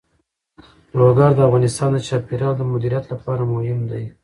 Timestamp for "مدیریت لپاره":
2.73-3.41